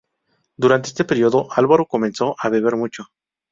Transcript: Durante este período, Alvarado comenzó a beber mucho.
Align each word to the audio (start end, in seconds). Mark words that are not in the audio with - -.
Durante 0.57 0.87
este 0.87 1.05
período, 1.05 1.45
Alvarado 1.51 1.85
comenzó 1.85 2.35
a 2.39 2.49
beber 2.49 2.75
mucho. 2.75 3.09